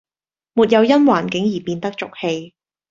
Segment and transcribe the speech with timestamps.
[0.55, 2.55] 沒有因環境而變得俗氣